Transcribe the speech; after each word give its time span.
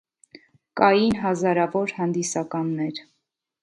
Կայն 0.81 1.15
հազարավոր 1.25 1.97
հանդիսականներ։ 2.01 3.09